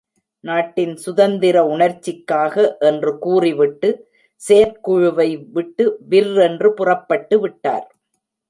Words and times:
நாட்டின் 0.43 0.95
சுதந்திர 0.95 1.57
உணர்ச்சிக்காக 1.65 2.55
என்று 2.81 3.11
கூறிவிட்டு 3.17 3.89
செயற்குழுவை 4.41 5.29
விட்டு 5.51 5.85
விர்ரென்றுப் 6.09 6.75
புறப்பட்டு 6.75 7.37
விட்டார். 7.39 7.87